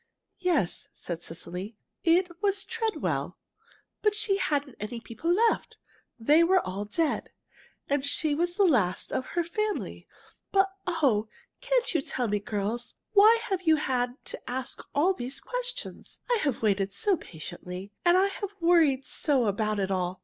[0.39, 1.75] "Yes," said Cecily.
[2.03, 3.37] "It was Treadwell.
[4.01, 5.77] But she hadn't any people left
[6.19, 7.29] they were all dead,
[7.87, 10.07] and she was the last one of her family.
[10.51, 11.27] But, oh!
[11.59, 16.17] can't you tell me, girls, why you have had to ask all these questions?
[16.33, 20.19] I have waited so patiently, and I have worried so about it all.